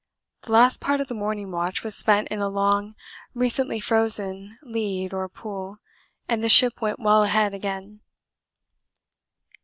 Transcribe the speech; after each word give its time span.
The 0.41 0.51
last 0.51 0.81
part 0.81 0.99
of 0.99 1.09
the 1.09 1.13
morning 1.13 1.51
watch 1.51 1.83
was 1.83 1.95
spent 1.95 2.29
in 2.29 2.39
a 2.39 2.49
long 2.49 2.95
recently 3.35 3.79
frozen 3.79 4.57
lead 4.63 5.13
or 5.13 5.29
pool, 5.29 5.77
and 6.27 6.43
the 6.43 6.49
ship 6.49 6.81
went 6.81 6.99
well 6.99 7.23
ahead 7.23 7.53
again. 7.53 7.99